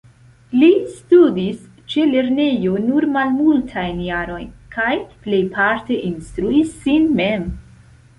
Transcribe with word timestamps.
Li 0.59 0.67
studis 0.91 1.57
ĉe 1.93 2.05
lernejo 2.13 2.79
nur 2.85 3.07
malmultajn 3.17 3.99
jarojn, 4.05 4.47
kaj 4.77 4.95
plejparte 5.27 5.99
instruis 6.09 6.73
sin 6.87 7.07
mem. 7.21 7.45